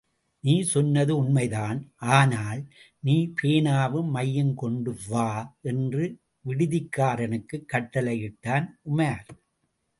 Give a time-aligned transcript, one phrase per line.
[0.43, 1.79] நீ சொன்னது உண்மைதான்,
[2.13, 2.61] ஆனால்...
[3.03, 3.33] நீ...
[3.41, 5.29] பேனாவும் மையும் கொண்டு வா!
[5.61, 6.03] என்று
[6.45, 9.27] விடுதிக்காரனுக்குக் கட்டடளையிட்டான் உமார்.